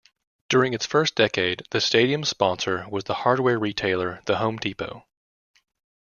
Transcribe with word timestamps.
During 0.49 0.73
its 0.73 0.87
first 0.87 1.13
decade, 1.13 1.61
the 1.69 1.79
stadium's 1.79 2.27
sponsor 2.29 2.89
was 2.89 3.03
hardware 3.07 3.59
retailer 3.59 4.23
The 4.25 4.37
Home 4.37 4.57
Depot. 4.57 5.05